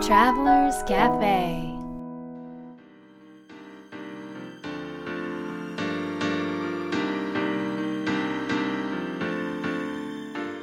[0.00, 1.76] Travelers Cafe.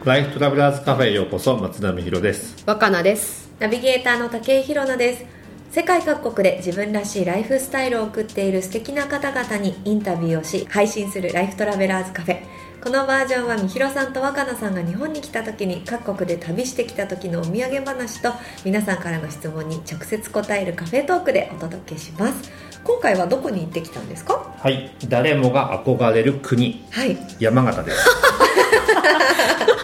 [0.05, 2.63] ライフトラベラーズカフェへようこそ松並博です。
[2.66, 3.52] 若菜です。
[3.59, 5.25] ナビゲーターの竹井宏奈です。
[5.70, 12.38] 世界各国で自分らしいライフスタイルを送っている素敵な方々にインタビューをし配信するライフトラベラーズカフェ
[12.85, 18.31] このバージョンはみひろさんと若菜さんが日本に来た時に各国で旅してきた時のお土産話と
[18.63, 22.52] 皆さんからの質問に直接答えるカフェトークでお届けします。
[22.84, 24.53] 今回はどこに行ってきたんですか？
[24.59, 24.95] はい。
[25.09, 26.85] 誰もが憧れる国。
[26.91, 27.17] はい。
[27.39, 27.98] 山形です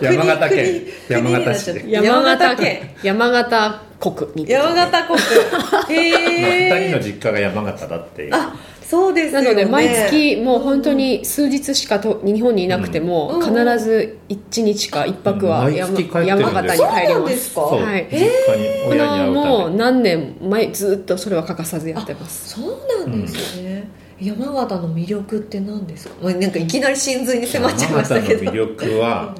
[0.00, 0.82] 山形県。
[1.08, 2.90] 山形市で、山形県。
[3.02, 4.32] 山形国。
[4.34, 5.18] に山形国。
[5.72, 8.22] まあ、へ2人のえ実家が山形だって。
[8.22, 8.54] いうあ
[8.90, 9.46] そうですよね。
[9.46, 13.40] なので毎月もう本当に数日しかと日本にいなくてもうん。
[13.40, 18.08] 必ず1日か1泊は毎山山形にそう帰りまなんですそう、はい。
[18.10, 22.60] 実家にこれはもう何年前ずっとそれは欠かさずやってます。
[22.60, 23.88] そうなんですね、
[24.20, 28.44] 山形の魅力って何ですか、まあ、なんかいきなり真髄に迫っちゃいましたけど。
[28.44, 29.34] 山形の魅力は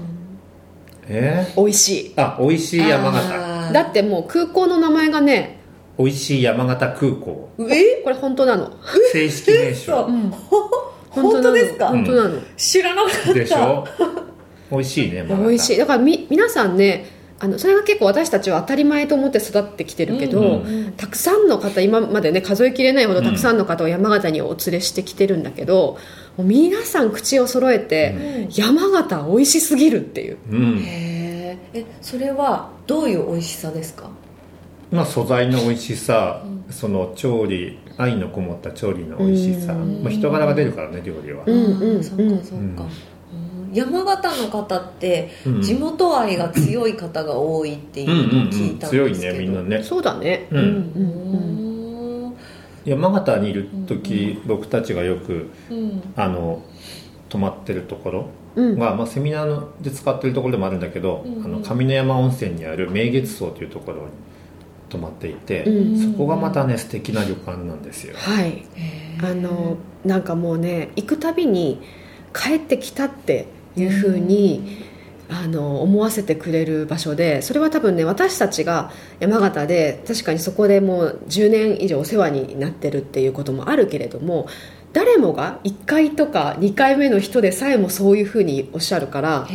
[1.11, 1.53] え？
[1.57, 2.15] 美味しい。
[2.17, 3.73] ー、あ美味しい山形。
[3.73, 5.61] だってもう空港の名前がね
[5.99, 7.51] 美味しい山形空港。
[7.69, 8.03] え？
[8.05, 8.73] これ本当なの？
[9.13, 10.09] 正式名そう称
[11.11, 12.41] 本当ですか、本当なの。
[12.57, 13.35] 知らなかった。
[13.35, 13.85] でしょ？
[14.71, 15.77] 美味しいね山形美味しい。
[15.79, 17.05] だからみ皆さんね
[17.43, 25.97] あのそれが結構私たちは当たり前と思って育ってきてるけど、うんうんたくさんの方今までね数えきれないほどたくさんの方を山形にお連れしてきてるんだけど、
[26.37, 28.49] もう皆さん口を揃えて、うん。
[28.51, 30.39] 山形美味しすぎるっていう。
[30.51, 30.79] うん。
[30.85, 31.79] へー。
[31.81, 34.11] えそれはどういう美味しさですか？
[34.91, 40.03] まあ、素材の美味しさ、その調理愛のこもった調理の美味しさ、うん。
[40.03, 42.91] まあ、人柄が出るからね料理は、うんうんそっかそっか、うんうん
[43.73, 45.63] 山形の方ってうん。
[45.63, 49.21] 地元愛が強い方が多いっていううんうんのを聞いうん強いたん。
[49.21, 49.83] ですけど、ねみんなね。
[49.83, 50.47] そうだね。
[50.51, 50.59] うん。
[50.59, 52.35] うんうん
[52.85, 56.03] 山形にいる時、僕たちがよくうん。
[56.17, 56.63] あの
[57.29, 58.27] 泊まってるところ
[58.57, 58.79] うん。
[58.79, 61.45] が、まあ、セミナーで使ってるところでもあるんだけど、うんうん。
[61.45, 64.09] あの上山温泉にある明月荘というところに
[64.89, 66.13] 泊まっていて、うん。
[66.13, 68.65] そこがまたね素敵な旅館なんですよ、はい。
[69.23, 71.81] あのなんかもうね行くたびに
[72.35, 74.89] 帰ってきたっていうふうに、
[75.33, 84.49] あの思わせてくれる場所でそれは多分ね私たちが山形で確かにそこでもう10年以上お世話になってるっていうこともあるけれども
[84.93, 89.47] 誰もが1回とか2回目の人でさえもそういうふうにおっしゃるから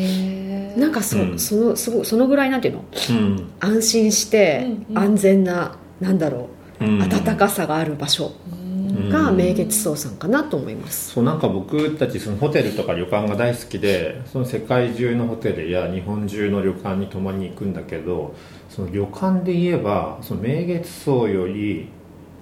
[0.78, 1.40] なんかそ,、うん。
[1.40, 2.86] そのそのそのぐらいなんていうの？
[3.10, 3.52] うん。
[3.60, 4.98] 安心してうんうん。
[4.98, 6.50] 安全な、なんだろ
[6.82, 7.02] ううん。
[7.02, 8.34] 温かさがある場所。
[8.60, 8.65] うん
[9.10, 11.12] が明月荘さんかなと思います。
[11.12, 18.36] そうなんか僕たちそのホテルとか旅館が大好きでその世界中のホテルや日本中の旅館に泊まりに行くんだけど
[18.70, 21.90] その旅館で言えばその明月荘より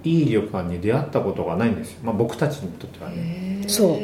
[0.04, 3.64] いい旅館に出会ったことがないんですよ、まあ、僕たちにとってはね。
[3.66, 3.98] そ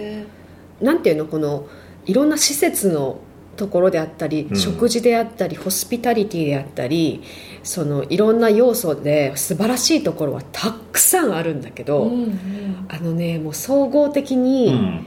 [0.80, 0.84] う。
[0.84, 1.66] なんていうのこの
[2.06, 3.20] いろんな施設の
[3.60, 4.56] ところであったり、うん。
[4.56, 7.22] 食事であったりホスピタリティであったり
[7.62, 12.86] そのいろんな要素で素晴らしいところはたくさんあるんだけど、うんうん。
[12.88, 15.06] あのねもう総合的うにん。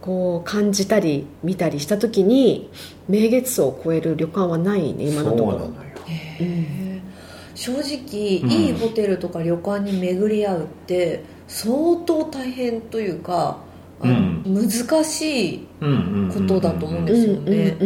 [0.00, 2.70] こう感じたり見たりした時に
[3.08, 5.58] 明月荘を超える旅館はないね今のところ。
[5.58, 5.90] そうなのよ。
[6.06, 7.00] へー。
[7.54, 8.50] 正直、うん。
[8.50, 13.58] いいホテルとか旅館に巡り合うって相当大変というか
[14.00, 17.76] あのうんうんうんうんことだと思うんうですよんね、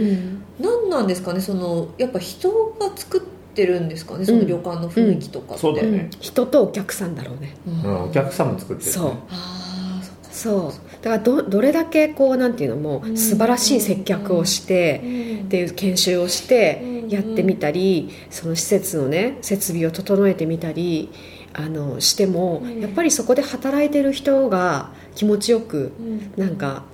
[0.58, 1.40] 何なんですかね？
[1.40, 3.20] そのやっぱ人が作っ
[3.54, 4.24] てるんですかね？
[4.24, 6.10] その旅館の雰囲気とかって、そうだよね。
[6.12, 6.20] うん。
[6.20, 7.56] 人とお客さんだろうね。
[7.66, 7.82] うん。
[7.82, 8.02] うん。
[8.04, 9.10] お客さんも作ってる、ね、そう。
[9.30, 10.72] ああそっかそう。
[11.02, 15.00] だからどどれだけこうなんていうのもうん素晴らしい接客をして
[15.40, 15.46] うん。
[15.46, 16.96] っていう研修をしてうん。
[17.08, 21.10] やってみたりその施設のね設備を整えてみたり
[21.56, 22.80] あのしてもうん。
[22.80, 26.32] やっぱりそこで働いてる人が気持ちよくうん。
[26.36, 26.84] なんか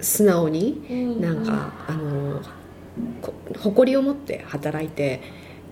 [0.00, 1.20] 素直にうん。
[1.20, 2.40] なんかあの
[3.22, 5.20] こ誇りを持って働いて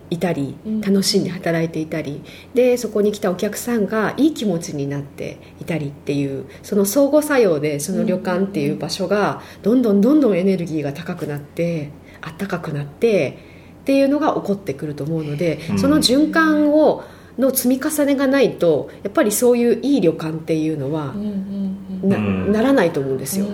[0.09, 0.81] いたりうん。
[0.81, 2.23] 楽しんで働いていたり
[2.55, 11.91] でそこに来たお客さんがいい気持ちになっていたりっていうその相互作用でその旅館っていう場所がどんどんどんどんエネルギーが高くなって
[12.21, 13.37] あったかくなって
[13.81, 15.79] っていうのが起こってくると思うのでうん。
[15.79, 17.03] その循環を
[17.37, 22.09] の積み重ねがないとやっぱりそういういい旅館っていうのはうんうんうん。
[22.09, 22.51] な,、うん。
[22.51, 23.45] ならないと思うんですよ。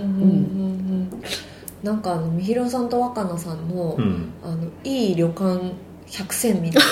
[1.84, 4.32] なんかあのみひろさんと若菜さんの,、うん。
[4.44, 5.74] あのいい旅館
[6.08, 6.84] 百選みたい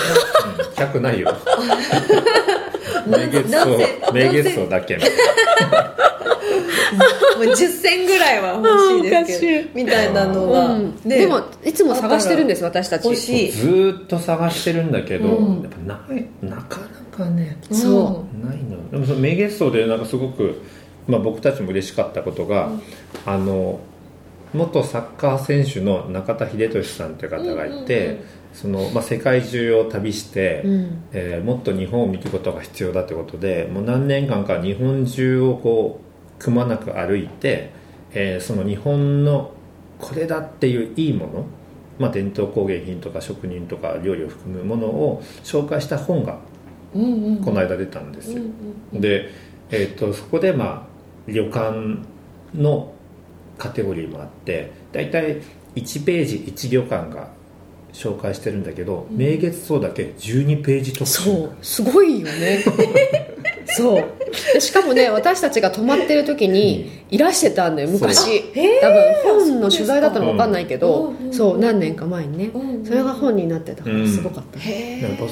[0.75, 1.33] 100 ないよ。
[3.07, 3.77] な明月荘
[4.13, 4.97] 明月荘だけ
[6.91, 10.95] もう分10銭ぐらいは欲しいですけどみたいなのが、うん。
[11.05, 11.17] ね。
[11.19, 13.05] でもいつも探してるんです私たち。
[13.05, 13.51] 欲しい。
[13.51, 15.61] ずーっと探してるんだけど、うん。
[15.61, 15.77] やっぱ
[16.11, 16.87] ないなかな
[17.17, 20.61] かねそないのでもその名月荘でなんかすごく、
[21.07, 22.71] まあ、僕たちも嬉しかったことが、
[23.25, 23.79] あの
[24.53, 31.03] 元サッカー選手の中田英寿さんという方がいて、うんうんうんそのまあ、世界中を旅して、うん。
[31.11, 36.12] えーもっと日本を見ることが必要だということでもう何年間か日本中をこう
[36.43, 37.71] くまなく歩いて、
[38.11, 39.51] えーその日本の
[39.99, 41.45] これだっていういいもの、
[41.97, 46.39] まあ、伝統工芸品とか職人とか料理を含むものを紹介した本が
[46.93, 47.37] うんうん。
[47.43, 48.41] この間出たんですよ、
[48.93, 49.29] うんで、
[49.71, 50.87] えー、とそこで、ま
[51.27, 51.99] あ、旅館
[52.53, 52.93] の
[53.57, 55.41] カテゴリーもあって大体
[55.75, 57.29] 1ページ1旅館が
[57.93, 61.21] 紹介してるんだけど、名月荘だけ12ページ特集。
[61.21, 62.63] そうすごいよね
[63.75, 64.05] そう。
[64.53, 68.41] でしかもね私たちが泊まってる時にいらしてたんだよ昔。
[68.81, 70.45] 多分本の取材だったの分か。
[70.47, 72.51] んないけどそう何年か前にね。
[72.85, 74.07] それが本になってたからうん。
[74.07, 75.25] すごかった、へやっぱ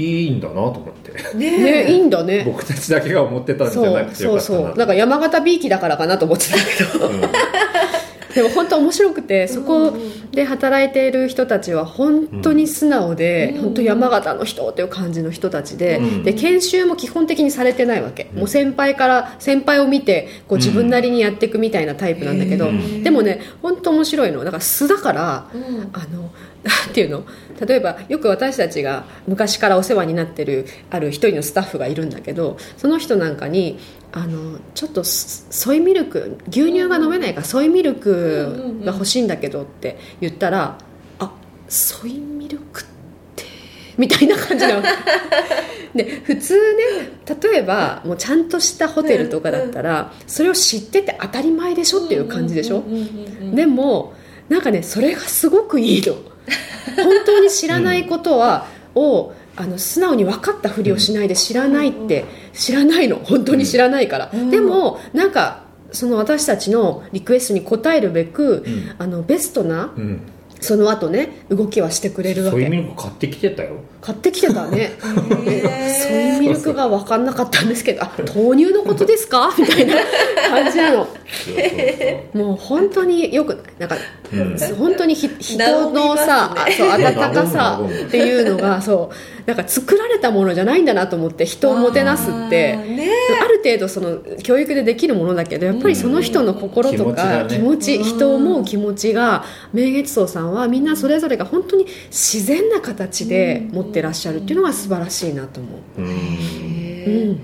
[0.00, 1.36] えいいんだなと思って。
[1.36, 2.44] ねねいいんだね。
[2.44, 4.68] 僕たちだけが思ってたんじゃそうなくてよそうかったな。
[4.68, 7.08] そうなんか山形びいきだからかなと思ってたけど。
[7.08, 7.20] うん
[8.38, 9.92] でも本当面白くてそこ
[10.30, 13.62] で働いている人たちは本当に素直で、うん。
[13.62, 16.22] 本当山形の人という感じの人たちで,、うん。
[16.22, 23.02] で研修も基本的にされてないわけ、もう先輩から先輩を見てこう自分なりにやっていくみたいなタイプなんだけど、うん。
[23.02, 25.90] でもね本当面白いのだから素だからうん。
[25.92, 26.30] あの
[26.62, 27.24] なんていうの？
[27.66, 33.80] 例えばよく私たちが昔からお世話になってるある一人のスタッフがいるんだけどその人なんかに
[34.20, 40.76] あのちょっとソソイミルク牛乳が飲めないからソイミルクが欲しいんだけどって言ったら
[41.20, 41.30] 「あ
[41.68, 42.84] ソイミルクっ
[43.36, 43.44] て」
[43.96, 44.82] みたいな感じなの。
[45.94, 47.12] で普通ね
[47.50, 52.82] 例えばもうちゃんとしたホテルとかだったらそれを知ってて当たり前でしょっていう感じでしょ？
[53.54, 54.12] でも
[54.48, 56.14] なんかねそれがすごくいいの。
[56.96, 63.16] 本当に知らないことは、 をあの素直に分かったふりをしないで知らないって、知らないの。
[63.16, 64.50] 本当に知らないから、うん。
[64.50, 68.94] でもなんかその私たちのリクエストに応えるべく、ん。
[68.98, 70.20] あのベストなうん。
[70.60, 73.76] その後ね動きはしてくれるわそういうけミルク買ってきてたよ。
[74.00, 74.90] 買ってきてたね。
[74.90, 75.94] へー。
[75.94, 79.54] そういうミルクが分かんなかったんですけどあ豆乳のことですか？
[79.56, 79.94] みたいな
[80.50, 81.06] 感じなの。
[82.34, 83.96] もう本当によくなんか、
[84.32, 84.58] うん。
[84.76, 89.14] 本当にひ人のさ、あそう温かさっていうのがそう
[89.48, 93.10] なんか作られたものじゃないんだなと思って人をもてなすってね
[93.42, 97.56] ある程度その教育でできるものだけどやっぱりその人の心とか気持ちがね。
[97.56, 106.02] 気持ち人を思う気持ちが明月荘さんはみんなそれぞれが本当に自然な形で持ってらっしゃるっていうのが素晴らしいなと思う。
[106.02, 106.06] うん。
[106.06, 107.40] うへーん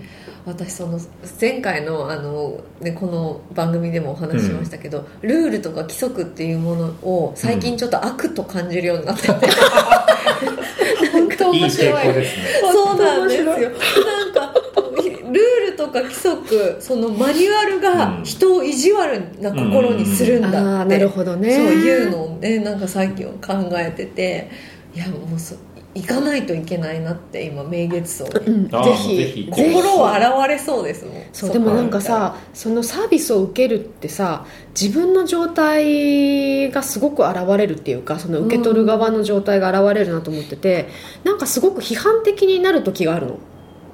[0.46, 1.00] 私その
[1.41, 9.32] 前回のあの、ね、この番組でもお話ししましたけど、ルールとか規則っていうものを最近ちょっと悪と感じるようになってて、
[11.12, 12.08] 本当いい面白い。
[12.14, 12.26] ね。
[12.73, 13.44] そうなんですよ。
[13.44, 14.55] なんか
[15.32, 21.56] ルールとか規則そのマニュアルが人を意地悪な心にするんだって、ああなるほどね。
[21.56, 24.50] そういうのをねなんか最近考えてて。
[24.94, 25.56] いやもうそ
[25.94, 28.25] 行かないといけないなって今明月荘。
[28.46, 31.05] にぜひ心を洗われそうです。
[31.05, 34.45] もんそうでもなんかさそのサービスを受けるってさ
[34.78, 40.88] 自分の状態がすごく現れるっていうかその受け取る側の状態が現れるなと思ってて、
[41.23, 43.38] なんかすごく批判的になる時があるの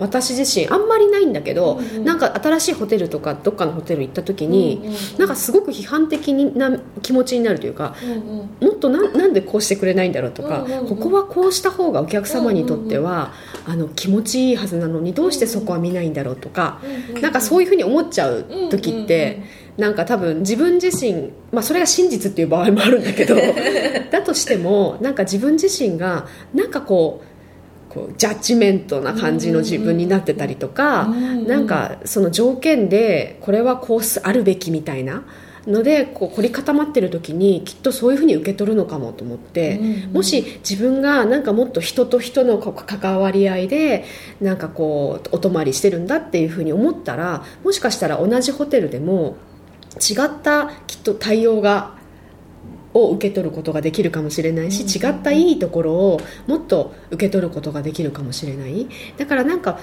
[0.00, 2.04] 私自身あんまりないんだけど、うんうん。
[2.04, 5.18] なんか新しいホテルとかどっかのホテル行った時に、うんうんうん。
[5.18, 8.68] なんかすごく批判的な気持ちになるというかうんうん。
[8.68, 10.88] もっとななんでこうしてくれないんだろうとか、うんうんうん。
[10.88, 13.32] ここはこうした方がお客様にとっては、
[13.66, 16.80] あの気持ちいいはずなのにどうしてそこは見ないんだろうとか、
[17.20, 19.42] なんかそういうふうに思っちゃう時って、
[19.80, 23.34] なんか多分自分自身、まあ、それが真実っていう場合もあるんだけど
[24.12, 27.29] だとしてもなんか自分自身がなんかこう
[27.90, 31.08] こうジャッジメントな感じの自分になってたりとか、
[31.46, 35.24] なんかその条件でこれはこうすあるべきみたいな
[35.66, 40.12] のでこう凝り固まってる時にきっとそういうふうに受け取るのかもと思って、うんうん。
[40.12, 44.04] もし自分がなんかもっと人と人のこう関わり合いで
[44.40, 49.36] なんかこうお泊まりしてるんだっていうふうに思ったらもしかしたら同じホテルでも
[49.96, 51.99] 違ったきっと対応が
[52.94, 58.86] を受け取ることができるかもしれないし、違ったいいところをもっと受け取ることができるかもしれない。
[59.16, 59.78] だからなんか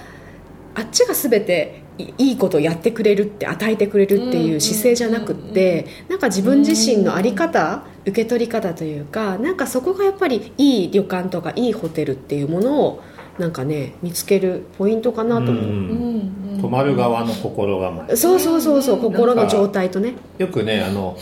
[0.75, 13.03] あっちが全ていいいことをやってくれるって与えてくれるっていう姿勢じゃなくってなんか自分自身の在り方受け取り方というかなんかそこがやっぱりいい旅館とかいいホテルっていうものを
[13.39, 20.13] なんかね見つけるポイントかなと思う、う泊まる側の心構えそうそうそうそううん心の状態とね。
[20.37, 21.17] よくねあの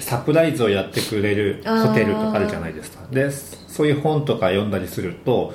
[0.00, 3.06] サプライズをやってくれるホテルとかあるじゃないですか。
[3.10, 5.52] でそういう本とか読んだりすると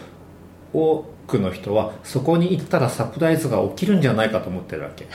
[0.73, 5.07] 多くの人はそこに行ったらサプライズが起きるんじゃないかと思ってるわけ。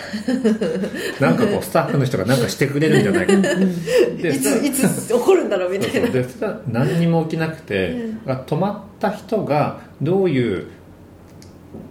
[1.21, 6.09] なんかこうスタッフの人が何かしてくれるんじゃないかで いついつ起こるんだろうみたいな。
[6.09, 7.97] でそれは何にも起きなくて、
[8.47, 10.67] 泊まった人がどういう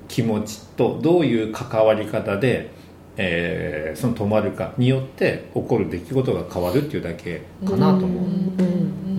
[0.08, 2.72] 気持ちとどういう関わり方で、
[3.18, 8.68] えーその泊まるかによって起こる出来事が変わるっていうだけかなと思う、うんうん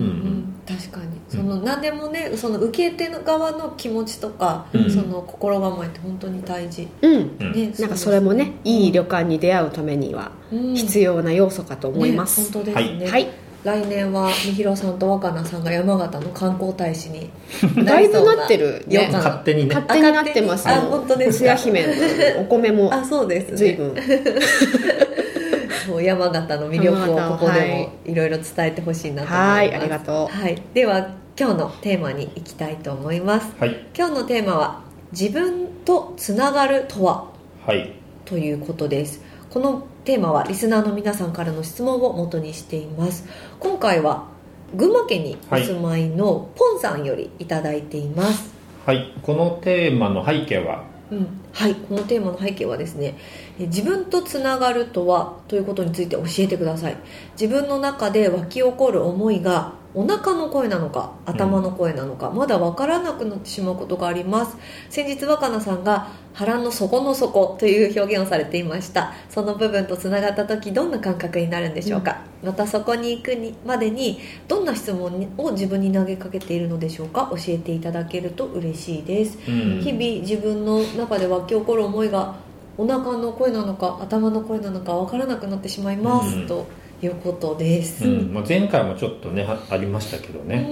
[0.01, 1.19] うん確かに。
[1.27, 4.91] その何でもねその受け手側の気持ちとか、うん。
[4.91, 7.37] その心構えって本当に大事、うん。
[7.39, 7.51] うん。
[7.53, 13.27] ねなんかそれもねいい旅館に出会うためには必要要な要素かと思います、本当ですね、はい
[13.63, 17.29] 来年はみひろさんと若菜さんが山形の観光大使に
[17.85, 19.09] だいぶなってるね。
[19.11, 19.75] 勝手にね。
[19.75, 21.55] 勝手になってますあ本当ですか？
[21.55, 21.93] 姫の
[22.41, 23.57] お米も あそうですね。
[23.57, 23.93] 随分。
[25.89, 29.57] もう山形の魅力をここではもいろいろ伝えてほしいなと思います。
[29.57, 30.37] はいありがとう。
[30.41, 33.47] はい、では今日のテーマに行きたいと思います。
[33.59, 33.75] はい。
[33.97, 37.25] 今日のテーマは「自分とつながるとは?
[37.65, 37.91] はい」
[38.25, 43.27] ということですこのテーマはリスナーの皆さんからの質問を元にしています。
[43.59, 44.27] 今回は
[44.75, 48.53] 群馬県にお住まいのポンさんよりいただいています、
[48.85, 49.11] はい。
[49.23, 50.83] このテーマの背景は？
[51.09, 51.73] うん、はい。
[51.73, 53.17] このテーマの背景はですね
[53.59, 55.39] え自分とつながるとは？
[55.47, 56.97] ということについて教えてください。
[57.31, 64.55] 自分の中で湧き起こる思いがお腹の声なのか頭の声なのか、まだ分からなくなってしまうことがあります。
[64.89, 69.13] 先日若菜さんが腹の底の底という表現をされていました。
[69.29, 77.27] その部分とつながった時どんな感覚になるんでしょうか、またそこに行くにまでにどんな質問を自分に投げかけているのでしょうか？
[77.31, 79.39] 教えていただけると嬉しいです。
[79.47, 79.81] うん。
[79.81, 82.35] 日々自分の中で湧き起こる思いが
[82.77, 86.47] お腹の声なのか頭の声なのか分からなくなってしまいます、うん。
[86.47, 86.67] と
[87.01, 88.33] いうことです、うん。
[88.33, 90.67] まあ、前回もちょっとねはありましたけどうんね、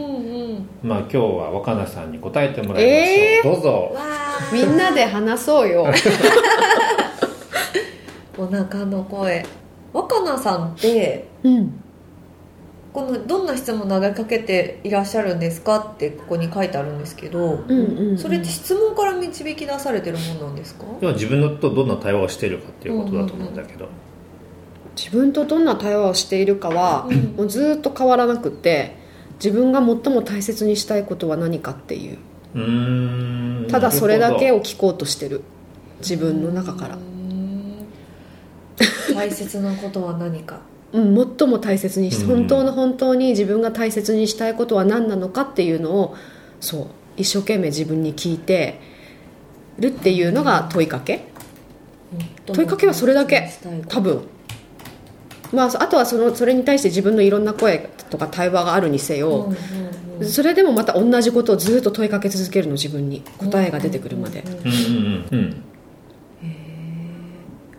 [0.84, 0.90] うん。
[0.90, 3.92] まあ今日は若菜さんに答えてもらいましょう、えどうぞ。
[3.96, 4.40] わあ。
[4.54, 5.86] みんなで話そうよ。
[8.38, 9.46] お腹の声。
[9.94, 11.84] 若菜さんってうん。
[12.94, 18.18] このどんな質問投げかけていらっしゃるんですかってここに書いてあるんですけど、うんうんうん。
[18.18, 20.86] それって質問から導き出されてるもんなんですか？
[21.02, 23.88] 要は自分のとどんな対話をしているかっていうことだと思うんだけど、
[24.98, 27.18] 自分とどんな対話をしているかは、うん。
[27.38, 28.96] もうずっと変わらなくって
[29.36, 32.18] 自分が最も大切にしたいことは何かっていう。
[33.70, 35.44] ただそれだけをを聞こうとしてる。
[36.00, 36.98] 自分の中から。
[39.14, 40.60] 大切なことは何か？
[40.94, 46.16] うん、最も大切に本当の本当に自分が大切にしたいことは何なのかっていうのを
[46.62, 46.86] そう
[47.18, 48.80] 一生懸命自分に聞いて
[49.80, 51.26] るっていうのが問いかけ。
[52.46, 53.52] 問いかけはそれだけ。
[53.90, 54.22] 多分
[55.54, 60.26] まああとはそのそれに対して自分のいろんな声とか対話があるにせよ、うんうんうん。
[60.26, 64.44] それでもまた同じことをずっと問いかけ続けるの自分に答えが出てくるまで。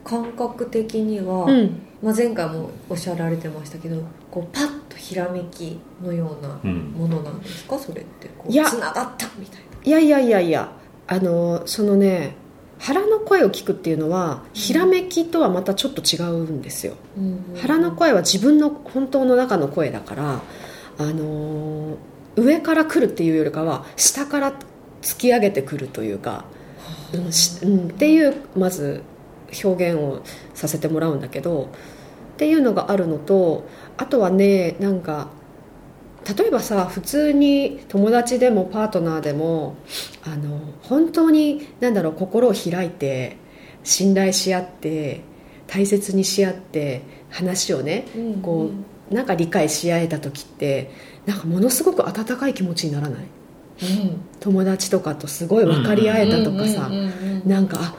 [0.05, 1.83] 感覚的には、うん。
[2.03, 6.93] まあ、前回もおっしゃられてましたけどこうパッとひらめきのようなうん。
[6.93, 7.79] ものなんですか？
[7.79, 8.31] それって。
[8.49, 10.73] つながったみたいいやいやいやいや。
[11.09, 12.37] あのそのね
[12.79, 16.95] 腹の声を聞くっていうのはひらめきとはまたちょっと違うんですよ。
[17.17, 17.61] な、うんうん。
[17.61, 20.43] 腹の声は自分の本当の中の声だから
[20.99, 21.97] あの
[22.37, 24.53] 上から来るっていうよりかは下から
[25.03, 26.45] 突き上げてくるというか、
[27.13, 29.03] うんしうん、っていうまず
[29.65, 30.23] 表現を
[30.55, 31.71] させてもらうんだけど
[32.35, 33.67] っていうのがあるのと
[33.97, 35.29] あとはねなんか
[36.37, 39.77] 例えばさ普通に友達でもパートナーでも
[40.25, 43.37] あの本当に何だろう心を開いて
[43.85, 45.23] 信頼し合って
[45.67, 48.43] 大切にし合って話をねうんうん。
[48.43, 48.71] こ
[49.11, 50.91] うなんか理解し合えた時って
[51.25, 53.25] なんかものすごく温かい気持ちにならない？
[54.41, 57.49] 友達とかとすごい分かり合えたとかさうんうんうんうん。
[57.49, 57.95] なんかあ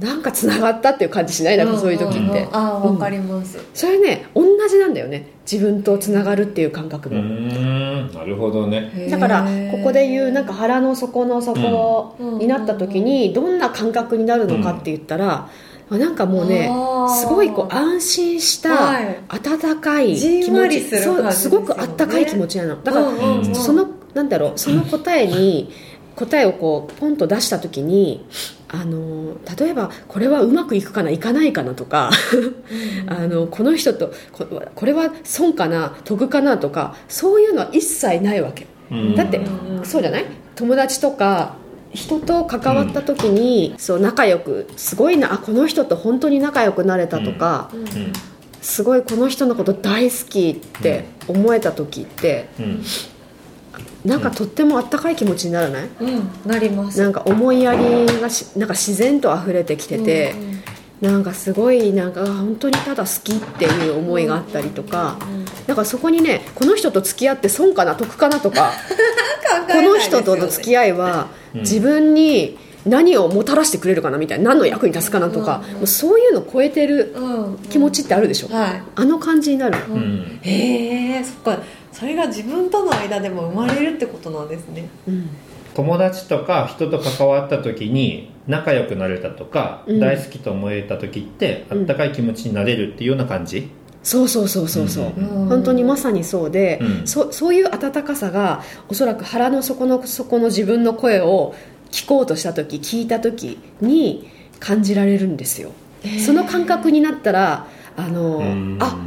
[0.00, 1.56] なんかつながったっていう感じしない？
[1.56, 2.18] なんかそういう時って。
[2.20, 2.36] んんん。
[2.52, 5.28] ああ分かります、それね同じなんだよね。
[5.50, 9.08] 自分とつながるっていう感覚うもなるほどね。
[9.10, 12.38] だからここで言うなんか腹の底の底うん。
[12.38, 15.48] になった時にどんな感覚になるのかって言ったら
[15.88, 16.68] あなんかもうね
[17.20, 19.20] すごいこう安心したはい。
[19.28, 22.82] 温かいじんわり気持ちする感じそうすごくですよねあったかい気持ちなの。
[22.82, 23.54] だからうんうんうん。
[23.54, 25.70] そのなんだろうその答えに
[26.16, 28.26] 答えをこうポンと出した時に
[28.68, 32.10] あの例えばこれはうまくいくかないかないかなとか
[33.06, 38.66] あのこの人とここれは損かな得かなとかそういうのは一切ないわけ。
[38.90, 39.14] うん。
[39.14, 39.40] だってう
[39.74, 39.78] ん。
[39.78, 40.24] うんそうじゃない？
[40.56, 41.54] 友達とか
[41.92, 47.80] 人と関わった時に、そう仲良くすごいなあこの人と本当に仲良くなれたとか、うん。
[47.80, 47.86] うん。
[48.60, 52.82] すごいこの人のこと大好きって思えた時ってうん
[54.06, 55.88] なんかとってもあったかい気持ちにならない？
[56.00, 57.00] うんなります。
[57.00, 60.56] なんか思いやりがしなんか自然と溢れてきてて、うんうん
[60.98, 65.18] なんかすごいなんかあ本当にただ好きっていう思いがあったりとか、
[65.66, 68.72] なんかそこにねこの人と付き合って損かな得かなとか
[69.70, 71.60] この人との付き合いはうん。
[71.60, 78.82] 自分に何をもたらしてくれるかなみたいな何の役に立つかなとか、もうそういうの超えてるうん気持ちってあるでしょ、はい。
[78.94, 79.96] あの感じになる、うん。
[79.96, 80.40] うん。
[80.40, 81.60] へえそっか
[81.98, 84.86] それが自分との間でも生まれるってことなんですね。
[85.08, 85.30] うん。
[85.74, 90.00] 友達とか人と関わった時に仲良くなれたとか、うん。
[90.00, 93.70] 大好きと思えた時ってあったかい気持ちになれるっていうような感じ、
[94.02, 97.06] そうそうそうそうそう、うん本当にまさにそうで、うん。
[97.06, 101.54] そそういう温かさがおそらく腹の底の底の自分の声を
[101.90, 104.28] 聞こうとした時聞いた時に
[104.60, 105.70] 感じられるんですよ。
[106.24, 108.76] その感覚になったらあの、うん。
[108.80, 108.98] あ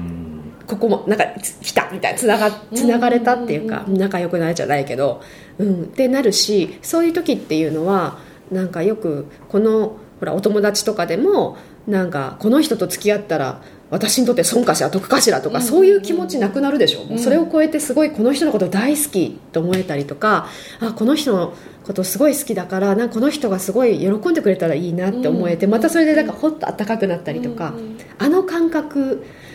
[0.70, 5.22] ここもなんかつ来たみたいなつながつながれたっていうか仲良くなれじゃないけど、
[5.58, 8.20] うん、ってなるしそういう時っていうのは
[8.52, 11.58] なんかよくこのほらお友達とかでも
[11.88, 17.20] なんかこの人と付き合ったら私にとって損かしら得かしらとか、うんそういう気持ちなくなるでしょ、うん。
[17.20, 20.48] それを超えてすごいこの人のこと大好きと思えたりとか
[20.80, 29.49] あこの人のことすごい好きだからなんかこの人がすごい喜んでくれたらいいなって思えて、またそれでなんかほっと温かくなったりとか、うんあの感覚うん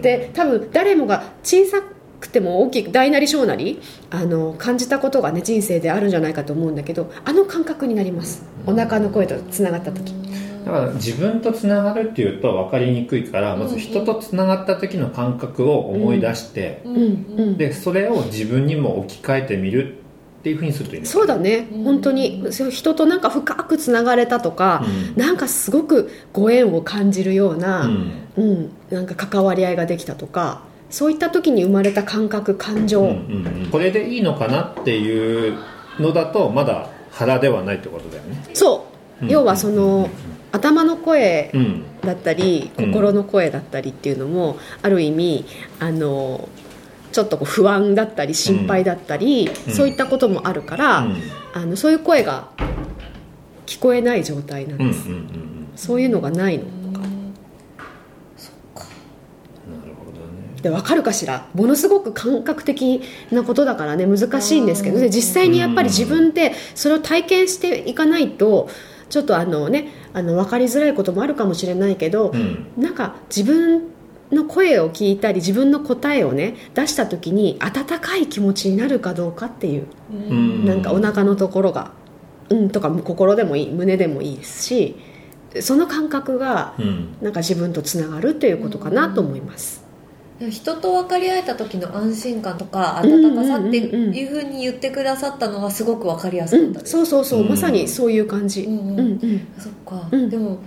[0.00, 1.82] で多分誰もが小さ
[2.20, 3.80] くても大きく大なり小なり
[4.10, 8.44] あの感じたことがね人生であるんじゃないかと思うんだけどあの感覚になります。
[8.66, 10.12] お腹の声とつながった時。
[10.64, 16.84] だから自分とつながるっていうと分かりにくいからまず人とつながった時の感覚を思い出して、
[17.56, 20.01] でそれを自分にも置き換えてみる
[20.42, 21.68] っていうふうにするといいそうだね。
[21.72, 21.84] うん。
[21.84, 22.48] 本当に。
[22.50, 24.84] そう人となんか深くつながれたとか、
[25.14, 25.22] うん。
[25.22, 28.12] なんかすごくご縁を感じるような、うん。
[28.36, 33.70] うん、なんか関わり合いができたとかそういった時に生まれた感覚感情、うんうんうん。
[33.70, 35.56] これでいいのかなっていう
[36.00, 38.42] のだとまだ腹ではないってことだよね。
[38.52, 38.86] そ
[39.20, 39.30] う、うん。
[39.30, 40.10] 要はその、
[40.50, 41.84] 頭の声うん。
[42.02, 42.92] だったりうん。
[42.92, 45.44] 心の声だったりっていうのも、ある意味
[45.78, 46.48] あの
[47.12, 49.72] ちょっとこう不安だったり心配だったり、うん。
[49.72, 51.16] そういったこともあるから、うん。
[51.54, 52.48] あのそういう声が
[53.66, 57.06] 聞こえない状態なんです、うんうんそういうのがないのとか。
[57.06, 57.06] な
[59.86, 60.60] るほどね。
[60.60, 61.46] で分かるかしら？
[61.54, 68.68] ものすごく感覚的なことだからね難しいんですけどで実際にやっぱり自分でそれを体験していかないと
[69.08, 72.66] ちょっとあのねあの分かりづらいこともあるかもしれないけど、うん。
[72.76, 73.88] なんか自分
[74.32, 80.64] の声を聞いたり自分の答えをね出した時に温かい気持ちになるかどうかっていう、うん。
[80.66, 81.92] なんかお腹のところが
[82.48, 84.96] うんとか心でもいい胸でもいいですし
[85.60, 87.16] その感覚がうん。
[87.20, 89.84] なんか自分とつながるっていうことかなと思います、
[90.50, 94.02] 人と分かり合えた時の安心感とか温かさってうんうん。
[94.02, 97.48] うんうんいうふうに言ってくださったのはすごく分かりやすうんかったです、そうそうそう、うん。
[97.50, 98.88] まさにそういう感じ、うんうん。
[98.88, 100.30] うんうんそっか、うん。
[100.30, 100.58] でも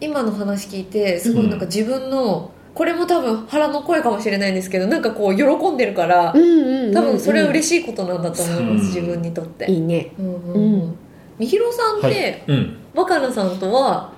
[0.00, 8.86] 今の話聞いてすごいなんか自分の、これも多分腹の声かもしれないんですけどなんかこう喜んでるから、うんうんうん多分それはし嬉しいことなんだと思います、うん。
[8.88, 9.70] 自分にとって。
[9.70, 10.12] いいね。
[10.18, 10.96] うんうんううん。
[11.38, 12.12] みひろさんっはい。
[12.12, 12.76] て、うん。
[12.94, 14.12] 若菜さんとは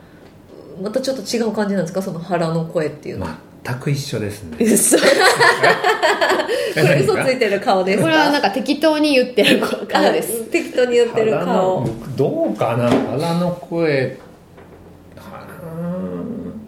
[0.83, 2.03] またちょっと違う感じなんですか？
[2.03, 3.27] その腹の声っていうの。
[3.27, 4.57] は、全く一緒ですね。
[4.61, 4.99] 嘘。
[4.99, 5.05] こ
[6.75, 8.09] これ嘘ついてる顔ですか？
[8.09, 10.43] れはなんか適当に言ってる顔です。
[10.43, 11.83] あ適当に言ってる顔。
[11.85, 12.91] 僕どうかな？
[12.91, 14.19] 腹の声
[15.63, 16.61] うん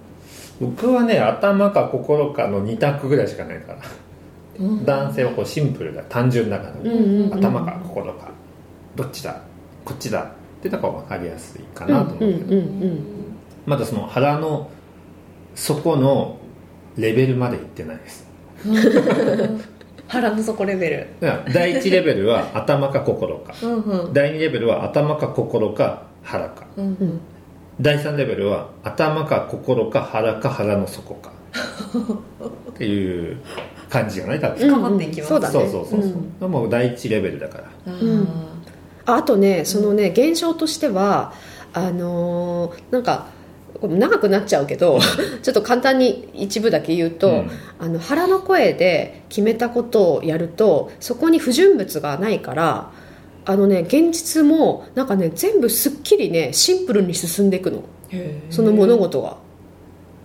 [0.60, 3.78] 僕はね頭か心かの2択ぐらいしかないから、
[4.58, 4.84] うん。
[4.84, 7.34] 男性はこうシンプルだ単純だから、うんうんうん。
[7.34, 8.30] 頭か心か。
[8.96, 9.40] どっちだ
[9.84, 10.26] こっちだっ
[10.60, 13.18] てのが分かりやすいかなと思うけど、うん
[13.66, 14.70] まだその腹の
[15.54, 16.38] 底の
[16.96, 18.26] レベルまでいってないです。
[20.08, 21.06] 腹の底レベル。
[21.52, 23.54] 第1レベルは頭か心か。
[23.62, 24.12] うんうん。
[24.12, 26.66] 第2レベルは頭か心か腹か。
[26.76, 27.20] うんうん
[27.80, 31.32] 第3レベルは頭か心か腹か腹の底か。
[32.70, 33.38] っていう
[33.88, 35.52] 感じじゃない多分、深まっていきますそうだね。
[35.52, 37.64] そうそうそうそう、んもう第1レベルだから。
[37.86, 38.00] あー。
[38.00, 38.28] うん
[39.06, 41.32] ああとねそのね現象としては
[41.72, 43.28] あのーなんか
[43.80, 44.98] 長くなっちゃうけど
[45.42, 47.50] ちょっと簡単に一部だけ言うと、うん。
[47.78, 52.90] あの腹の声で決めたことをやるとそこに不純物がないから
[53.48, 57.82] あのね現実もなんかね全部すっきりねシンプルに進んでいくの。
[58.50, 59.34] その物事がっ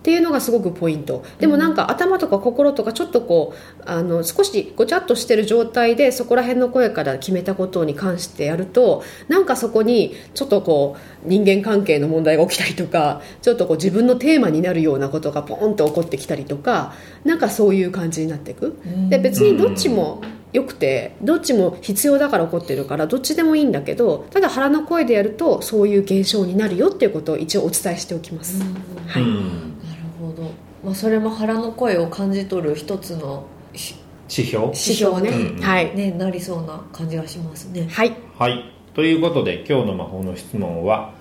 [0.04, 1.24] ていうのがすごくポイント。
[1.38, 16.92] でもなんか頭とか心とかちょっとこうあの少しごちゃっとしてる状態でそこら辺の声から決めたことに関してやるとなんかそこにちょっとこう人間関係の問題が起きたりとかちょっとこう自分のテーマになるようなことがポンと起こってきたりとか
[17.24, 18.76] なんかそういう感じになっていく。
[19.08, 20.20] で別にどっちも
[20.54, 28.62] よくてどっちも必要だから起こってるからどっちでもいいんだけどただ腹の声でやるとそういう現象になるよっていうことを一応お伝えしておきます、
[29.08, 30.50] はいうんなるほど、
[30.82, 33.96] まあ、それも腹の声を感じ取る一つのし
[34.30, 34.66] 指標？
[34.66, 37.86] 指標ね、うんはい、ねなりそうな感じがしますね。
[37.90, 38.16] はい。
[38.38, 38.72] はい。
[38.94, 41.12] ということで今日の魔法の質問は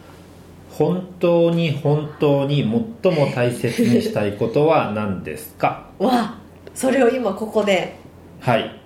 [0.69, 2.62] 本当に本当に
[3.02, 5.89] 最も大切にしたいことは何ですか？
[6.00, 6.38] わあ
[6.74, 7.98] それを今ここで。
[8.39, 8.83] はい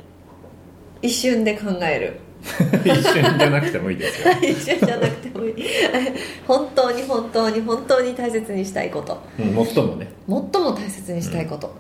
[1.01, 2.19] 一瞬で考える。
[2.86, 4.33] 一瞬じゃなくてもいいですよ。
[4.41, 5.53] 一瞬じゃなくてもいい。
[6.47, 9.17] 本当に本当に本当に大切にしたいこと。
[9.39, 10.07] うん最もね。
[10.27, 11.73] 最も大切にしたいこと。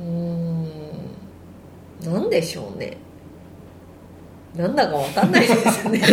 [0.00, 0.66] うーん。
[2.04, 2.96] 何でしょうね。
[4.56, 6.00] なんだか分かんないですね。
[6.02, 6.06] あ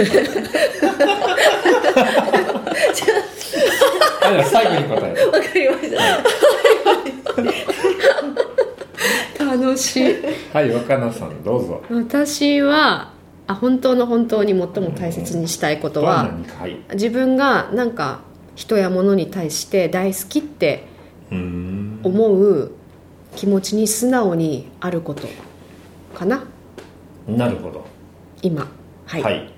[2.93, 3.05] じゃ
[4.39, 5.31] あ最後に答える。
[5.31, 5.97] わかりました
[9.38, 10.15] 楽しい。
[10.53, 11.81] はい若菜さんどうぞ。
[11.89, 13.13] 私は
[13.47, 16.77] あ本当の本当に最も大切にしたいことははい。
[16.93, 18.21] 自分がなんか
[18.55, 20.85] 人や物に対して大好きって
[21.31, 22.71] 思う
[23.35, 25.27] 気持ちに素直にあること
[26.13, 26.43] かな。
[27.27, 27.85] なるほど。
[28.41, 28.67] 今。
[29.05, 29.53] はい、はい。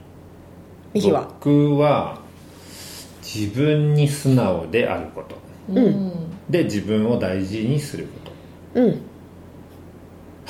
[0.93, 1.27] 右は？
[1.43, 2.19] 僕は
[3.21, 5.35] 自分に素直であること。
[5.73, 6.11] うん。
[6.49, 8.31] で自分を大事にするこ
[8.73, 8.81] と。
[8.81, 9.01] うん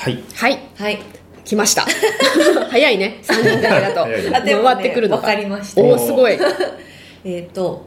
[0.01, 0.23] はい。
[0.33, 0.59] はい。
[0.79, 0.99] はい。
[1.45, 1.85] 来ました。
[2.71, 3.19] 早いね。
[3.21, 4.01] 3人だけだと
[4.35, 5.81] あでも、ね、回ってくるの分かりました。
[5.83, 6.39] おおすごい。
[7.23, 7.85] えっ、と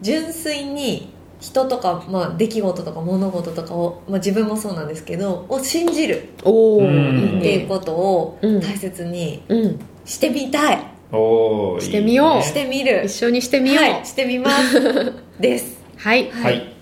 [0.00, 8.60] 純粋に人とか、まあ、出来事とか物事とかを、まあ、自分もそうなんですけどを信じるっていうことをうん。
[8.60, 9.80] 大切にうん。
[10.04, 10.78] してみたい、
[11.10, 12.28] おーしてみよう。
[12.28, 13.02] いいねしてみる。
[13.06, 13.84] 一緒にしてみよう。
[13.84, 15.12] はいしてみます。
[15.40, 15.82] です。
[15.98, 16.30] はい。
[16.30, 16.72] はい、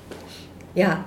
[0.77, 1.07] いや